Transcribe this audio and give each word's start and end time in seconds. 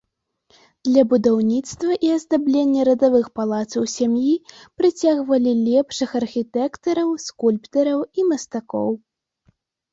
Для 0.87 1.01
будаўніцтва 1.09 1.97
і 2.07 2.09
аздаблення 2.15 2.87
радавых 2.89 3.29
палацаў 3.41 3.83
сям'і 3.97 4.33
прыцягвалі 4.81 5.51
лепшых 5.69 6.09
архітэктараў, 6.23 7.15
скульптараў 7.29 7.99
і 8.19 8.31
мастакоў. 8.35 8.89